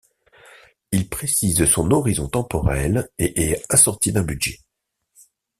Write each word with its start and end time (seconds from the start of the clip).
Il 0.91 1.09
précise 1.09 1.63
son 1.65 1.91
horizon 1.91 2.27
temporel 2.27 3.07
et 3.19 3.49
est 3.51 3.63
assorti 3.69 4.11
d'un 4.11 4.23
budget. 4.23 4.57